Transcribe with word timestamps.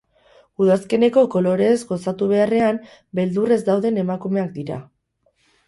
Udazkeneko 0.63 1.23
koloreez 1.35 1.75
gozatu 1.91 2.31
beharrean, 2.33 2.81
beldurrez 3.21 3.61
dauden 3.71 4.03
emakumeak 4.07 4.53
dira. 4.59 4.83